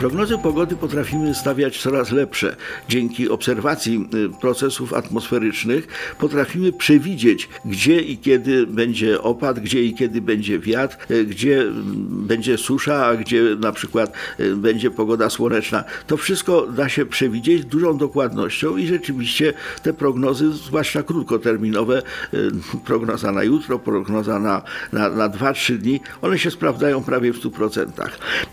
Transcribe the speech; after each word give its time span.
Prognozy 0.00 0.38
pogody 0.38 0.76
potrafimy 0.76 1.34
stawiać 1.34 1.82
coraz 1.82 2.12
lepsze. 2.12 2.56
Dzięki 2.88 3.28
obserwacji 3.28 4.08
y, 4.14 4.40
procesów 4.40 4.94
atmosferycznych 4.94 5.88
potrafimy 6.18 6.72
przewidzieć, 6.72 7.48
gdzie 7.64 8.00
i 8.00 8.18
kiedy 8.18 8.66
będzie 8.66 9.22
opad, 9.22 9.60
gdzie 9.60 9.84
i 9.84 9.94
kiedy 9.94 10.20
będzie 10.20 10.58
wiatr, 10.58 10.96
y, 11.10 11.24
gdzie 11.24 11.60
mm, 11.60 11.76
będzie 12.26 12.58
susza, 12.58 13.06
a 13.06 13.16
gdzie 13.16 13.42
na 13.58 13.72
przykład 13.72 14.12
y, 14.40 14.56
będzie 14.56 14.90
pogoda 14.90 15.30
słoneczna. 15.30 15.84
To 16.06 16.16
wszystko 16.16 16.66
da 16.66 16.88
się 16.88 17.06
przewidzieć 17.06 17.62
z 17.62 17.66
dużą 17.66 17.98
dokładnością 17.98 18.76
i 18.76 18.86
rzeczywiście 18.86 19.52
te 19.82 19.92
prognozy, 19.92 20.52
zwłaszcza 20.52 21.02
krótkoterminowe, 21.02 22.02
prognoza 22.84 23.32
na 23.32 23.42
jutro, 23.42 23.78
prognoza 23.78 24.38
na, 24.38 24.62
na, 24.92 25.10
na 25.10 25.28
2-3 25.28 25.76
dni, 25.76 26.00
one 26.22 26.38
się 26.38 26.50
sprawdzają 26.50 27.04
prawie 27.04 27.32
w 27.32 27.40
100%. 27.40 27.86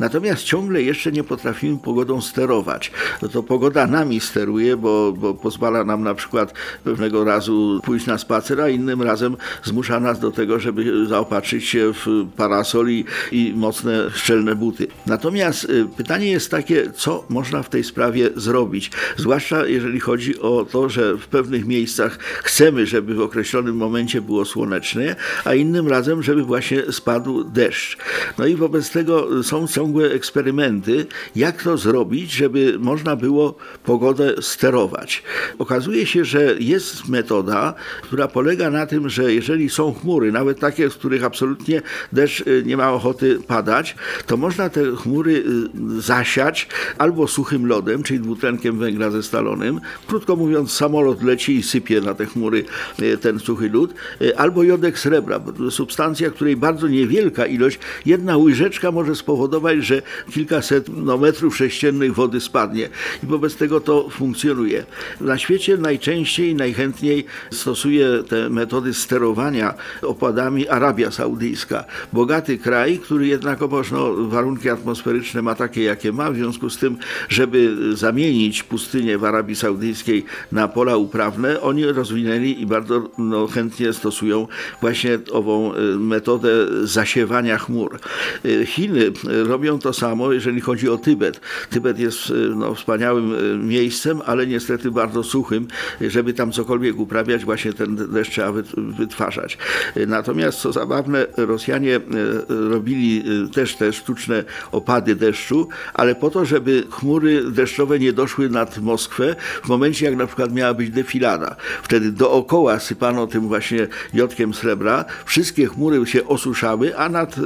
Natomiast 0.00 0.42
ciągle 0.42 0.82
jeszcze 0.82 1.12
nie 1.12 1.24
potrafimy 1.24 1.35
pogodą 1.82 2.20
sterować. 2.20 2.92
No 3.22 3.28
to 3.28 3.42
pogoda 3.42 3.86
nami 3.86 4.20
steruje, 4.20 4.76
bo, 4.76 5.12
bo 5.12 5.34
pozwala 5.34 5.84
nam 5.84 6.02
na 6.02 6.14
przykład 6.14 6.54
pewnego 6.84 7.24
razu 7.24 7.80
pójść 7.84 8.06
na 8.06 8.18
spacer, 8.18 8.60
a 8.60 8.68
innym 8.68 9.02
razem 9.02 9.36
zmusza 9.64 10.00
nas 10.00 10.20
do 10.20 10.30
tego, 10.30 10.60
żeby 10.60 11.06
zaopatrzyć 11.06 11.64
się 11.64 11.92
w 11.92 12.26
parasol 12.36 12.90
i, 12.90 13.04
i 13.32 13.52
mocne, 13.56 14.10
szczelne 14.10 14.54
buty. 14.54 14.86
Natomiast 15.06 15.64
y, 15.64 15.86
pytanie 15.96 16.30
jest 16.30 16.50
takie, 16.50 16.90
co 16.92 17.24
można 17.28 17.62
w 17.62 17.68
tej 17.68 17.84
sprawie 17.84 18.30
zrobić? 18.36 18.90
Zwłaszcza 19.16 19.66
jeżeli 19.66 20.00
chodzi 20.00 20.40
o 20.40 20.66
to, 20.70 20.88
że 20.88 21.16
w 21.16 21.26
pewnych 21.26 21.66
miejscach 21.66 22.18
chcemy, 22.18 22.86
żeby 22.86 23.14
w 23.14 23.20
określonym 23.20 23.76
momencie 23.76 24.20
było 24.20 24.44
słonecznie, 24.44 25.16
a 25.44 25.54
innym 25.54 25.88
razem, 25.88 26.22
żeby 26.22 26.42
właśnie 26.42 26.92
spadł 26.92 27.44
deszcz. 27.44 27.98
No 28.38 28.46
i 28.46 28.56
wobec 28.56 28.90
tego 28.90 29.42
są 29.42 29.66
ciągłe 29.66 30.10
eksperymenty, 30.10 31.06
jak 31.36 31.62
to 31.62 31.76
zrobić, 31.76 32.32
żeby 32.32 32.76
można 32.78 33.16
było 33.16 33.54
pogodę 33.84 34.34
sterować. 34.40 35.22
Okazuje 35.58 36.06
się, 36.06 36.24
że 36.24 36.54
jest 36.60 37.08
metoda, 37.08 37.74
która 38.02 38.28
polega 38.28 38.70
na 38.70 38.86
tym, 38.86 39.08
że 39.08 39.34
jeżeli 39.34 39.70
są 39.70 39.94
chmury, 39.94 40.32
nawet 40.32 40.60
takie, 40.60 40.90
z 40.90 40.94
których 40.94 41.24
absolutnie 41.24 41.82
deszcz 42.12 42.40
y, 42.40 42.62
nie 42.66 42.76
ma 42.76 42.92
ochoty 42.92 43.38
padać, 43.46 43.96
to 44.26 44.36
można 44.36 44.68
te 44.68 44.96
chmury 44.96 45.32
y, 45.32 46.00
zasiać 46.00 46.68
albo 46.98 47.28
suchym 47.28 47.66
lodem, 47.66 48.02
czyli 48.02 48.20
dwutlenkiem 48.20 48.78
węgla 48.78 49.10
ze 49.10 49.22
stalonym. 49.22 49.80
Krótko 50.06 50.36
mówiąc, 50.36 50.72
samolot 50.72 51.22
leci 51.22 51.56
i 51.56 51.62
sypie 51.62 52.00
na 52.00 52.14
te 52.14 52.26
chmury 52.26 52.64
y, 53.02 53.18
ten 53.18 53.38
suchy 53.38 53.68
lód, 53.68 53.94
albo 54.36 54.62
jodek 54.62 54.98
srebra, 54.98 55.40
substancja, 55.70 56.30
której 56.30 56.56
bardzo 56.56 56.88
niewielka 56.88 57.46
ilość, 57.46 57.78
jedna 58.06 58.36
łyżeczka 58.36 58.92
może 58.92 59.14
spowodować, 59.14 59.84
że 59.84 60.02
kilkaset 60.30 60.88
no, 60.88 61.15
metrów 61.18 61.56
sześciennych 61.56 62.14
wody 62.14 62.40
spadnie 62.40 62.88
i 63.22 63.26
wobec 63.26 63.56
tego 63.56 63.80
to 63.80 64.08
funkcjonuje. 64.10 64.84
Na 65.20 65.38
świecie 65.38 65.76
najczęściej 65.76 66.54
najchętniej 66.54 67.24
stosuje 67.50 68.08
te 68.28 68.50
metody 68.50 68.94
sterowania 68.94 69.74
opadami 70.02 70.68
Arabia 70.68 71.10
Saudyjska. 71.10 71.84
Bogaty 72.12 72.58
kraj, 72.58 72.98
który 72.98 73.26
jednakowoż 73.26 73.90
no, 73.90 74.14
warunki 74.14 74.70
atmosferyczne 74.70 75.42
ma 75.42 75.54
takie, 75.54 75.82
jakie 75.82 76.12
ma, 76.12 76.30
w 76.30 76.36
związku 76.36 76.70
z 76.70 76.78
tym, 76.78 76.96
żeby 77.28 77.76
zamienić 77.96 78.62
pustynię 78.62 79.18
w 79.18 79.24
Arabii 79.24 79.56
Saudyjskiej 79.56 80.24
na 80.52 80.68
pola 80.68 80.96
uprawne, 80.96 81.60
oni 81.60 81.84
rozwinęli 81.84 82.60
i 82.60 82.66
bardzo 82.66 83.10
no, 83.18 83.46
chętnie 83.46 83.92
stosują 83.92 84.48
właśnie 84.80 85.18
ową 85.32 85.74
y, 85.74 85.98
metodę 85.98 86.48
zasiewania 86.82 87.58
chmur. 87.58 87.98
Y, 88.44 88.66
Chiny 88.66 89.12
robią 89.44 89.78
to 89.78 89.92
samo, 89.92 90.32
jeżeli 90.32 90.60
chodzi 90.60 90.88
o 90.88 90.98
Tybet. 91.06 91.40
Tybet 91.70 91.98
jest 91.98 92.30
y, 92.30 92.34
no, 92.56 92.74
wspaniałym 92.74 93.34
y, 93.34 93.58
miejscem, 93.58 94.20
ale 94.26 94.46
niestety 94.46 94.90
bardzo 94.90 95.22
suchym, 95.22 95.68
żeby 96.00 96.34
tam 96.34 96.52
cokolwiek 96.52 96.98
uprawiać, 96.98 97.44
właśnie 97.44 97.72
ten 97.72 97.96
deszcz 98.12 98.30
trzeba 98.30 98.52
wytwarzać. 98.76 99.58
Y, 99.96 100.06
natomiast 100.06 100.58
co 100.58 100.72
zabawne, 100.72 101.26
Rosjanie 101.36 102.00
robili 102.48 103.24
też 103.54 103.76
te 103.76 103.92
sztuczne 103.92 104.44
opady 104.72 105.14
deszczu, 105.14 105.68
ale 105.94 106.14
po 106.14 106.30
to, 106.30 106.44
żeby 106.44 106.84
chmury 106.90 107.50
deszczowe 107.50 107.98
nie 107.98 108.12
doszły 108.12 108.48
nad 108.48 108.78
Moskwę 108.78 109.36
w 109.64 109.68
momencie, 109.68 110.06
jak 110.06 110.16
na 110.16 110.26
przykład 110.26 110.52
miała 110.52 110.74
być 110.74 110.90
defilada. 110.90 111.56
Wtedy 111.82 112.12
dookoła 112.12 112.80
sypano 112.80 113.26
tym 113.26 113.48
właśnie 113.48 113.88
jodkiem 114.14 114.54
srebra, 114.54 115.04
wszystkie 115.24 115.66
chmury 115.66 116.06
się 116.06 116.26
osuszały, 116.26 116.96
a 116.98 117.08
nad 117.08 117.36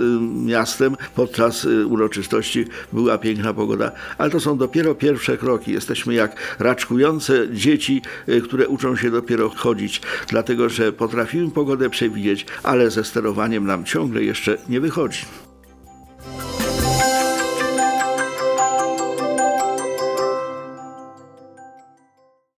miastem 0.46 0.96
podczas 1.14 1.64
uroczystości 1.64 2.64
była 2.92 3.18
piękna 3.18 3.39
pogoda. 3.54 3.92
Ale 4.18 4.30
to 4.30 4.40
są 4.40 4.58
dopiero 4.58 4.94
pierwsze 4.94 5.36
kroki. 5.36 5.72
Jesteśmy 5.72 6.14
jak 6.14 6.56
raczkujące 6.58 7.46
dzieci, 7.52 8.02
y, 8.28 8.40
które 8.40 8.68
uczą 8.68 8.96
się 8.96 9.10
dopiero 9.10 9.48
chodzić, 9.48 10.02
dlatego 10.28 10.68
że 10.68 10.92
potrafimy 10.92 11.50
pogodę 11.50 11.90
przewidzieć, 11.90 12.46
ale 12.62 12.90
ze 12.90 13.04
sterowaniem 13.04 13.66
nam 13.66 13.84
ciągle 13.84 14.24
jeszcze 14.24 14.58
nie 14.68 14.80
wychodzi. 14.80 15.49